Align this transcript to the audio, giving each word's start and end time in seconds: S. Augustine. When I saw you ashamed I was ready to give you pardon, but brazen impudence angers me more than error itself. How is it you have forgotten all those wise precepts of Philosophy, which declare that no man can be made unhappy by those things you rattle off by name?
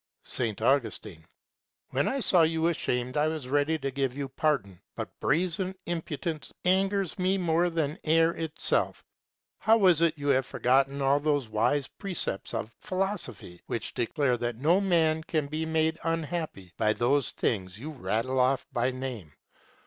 S. 0.25 0.41
Augustine. 0.61 1.23
When 1.91 2.07
I 2.07 2.21
saw 2.21 2.41
you 2.41 2.65
ashamed 2.65 3.15
I 3.17 3.27
was 3.27 3.47
ready 3.47 3.77
to 3.77 3.91
give 3.91 4.17
you 4.17 4.29
pardon, 4.29 4.81
but 4.95 5.19
brazen 5.19 5.75
impudence 5.85 6.51
angers 6.65 7.19
me 7.19 7.37
more 7.37 7.69
than 7.69 7.99
error 8.03 8.33
itself. 8.35 9.05
How 9.59 9.85
is 9.85 10.01
it 10.01 10.17
you 10.17 10.29
have 10.29 10.47
forgotten 10.47 11.03
all 11.03 11.19
those 11.19 11.49
wise 11.49 11.87
precepts 11.87 12.51
of 12.55 12.75
Philosophy, 12.79 13.61
which 13.67 13.93
declare 13.93 14.37
that 14.37 14.55
no 14.55 14.81
man 14.81 15.23
can 15.23 15.45
be 15.45 15.67
made 15.67 15.99
unhappy 16.03 16.73
by 16.77 16.93
those 16.93 17.29
things 17.29 17.77
you 17.77 17.91
rattle 17.91 18.39
off 18.39 18.65
by 18.73 18.89
name? 18.89 19.31